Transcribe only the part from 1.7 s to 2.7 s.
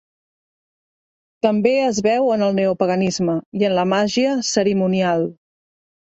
es veu en el